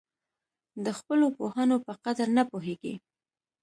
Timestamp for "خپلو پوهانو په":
0.99-1.93